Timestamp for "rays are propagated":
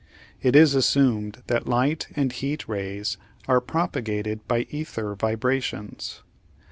2.67-4.47